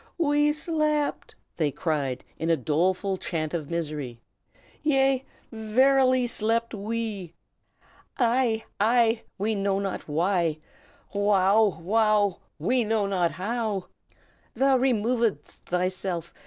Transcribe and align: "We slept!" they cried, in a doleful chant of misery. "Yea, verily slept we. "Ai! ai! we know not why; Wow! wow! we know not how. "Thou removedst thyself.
"We 0.17 0.51
slept!" 0.51 1.35
they 1.57 1.69
cried, 1.69 2.23
in 2.39 2.49
a 2.49 2.57
doleful 2.57 3.17
chant 3.17 3.53
of 3.53 3.69
misery. 3.69 4.19
"Yea, 4.81 5.23
verily 5.51 6.25
slept 6.25 6.73
we. 6.73 7.35
"Ai! 8.17 8.65
ai! 8.79 9.21
we 9.37 9.53
know 9.53 9.77
not 9.77 10.07
why; 10.07 10.57
Wow! 11.13 11.77
wow! 11.79 12.39
we 12.57 12.83
know 12.83 13.05
not 13.05 13.33
how. 13.33 13.89
"Thou 14.55 14.75
removedst 14.79 15.65
thyself. 15.65 16.33